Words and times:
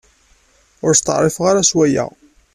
Ur 0.85 0.93
steɛṛifeɣ 0.95 1.45
ara 1.51 1.67
s 1.69 1.71
waya. 1.77 2.05